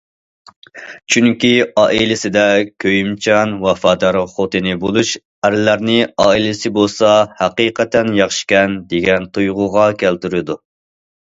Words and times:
چۈنكى 1.15 1.49
ئائىلىسىدە 1.81 2.45
كۆيۈمچان، 2.85 3.53
ۋاپادار 3.65 4.17
خوتۇنى 4.31 4.73
بولۇش 4.85 5.11
ئەرلەرنى 5.19 5.99
ئائىلىسى 6.25 6.73
بولسا 6.81 7.13
ھەقىقەتەن 7.45 8.13
ياخشىكەن، 8.23 8.81
دېگەن 8.97 9.31
تۇيغۇغا 9.37 9.87
كەلتۈرىدۇ. 10.05 10.59